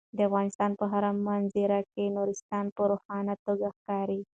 د 0.17 0.19
افغانستان 0.27 0.71
په 0.79 0.85
هره 0.91 1.11
منظره 1.27 1.79
کې 1.93 2.13
نورستان 2.17 2.65
په 2.75 2.81
روښانه 2.91 3.33
توګه 3.45 3.67
ښکاري. 3.77 4.19